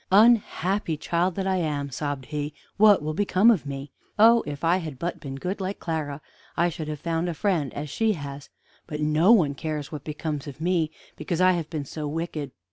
"Unhappy 0.11 0.97
child 0.97 1.35
that 1.35 1.45
I 1.45 1.57
am," 1.57 1.91
sobbed 1.91 2.25
he; 2.25 2.55
"what 2.77 3.03
will 3.03 3.13
become 3.13 3.51
of 3.51 3.67
me? 3.67 3.91
Oh, 4.17 4.43
if 4.47 4.63
I 4.63 4.77
had 4.77 4.97
but 4.97 5.19
been 5.19 5.35
good 5.35 5.61
like 5.61 5.77
Clara, 5.77 6.21
I 6.57 6.69
should 6.69 6.87
have 6.87 6.99
found 6.99 7.29
a 7.29 7.35
friend, 7.35 7.71
as 7.75 7.87
she 7.87 8.13
has; 8.13 8.49
but 8.87 8.99
no 8.99 9.31
one 9.31 9.53
cares 9.53 9.91
what 9.91 10.03
becomes 10.03 10.47
of 10.47 10.59
me, 10.59 10.89
because 11.17 11.39
I 11.39 11.51
have 11.51 11.69
been 11.69 11.85
so 11.85 12.07
wicked. 12.07 12.49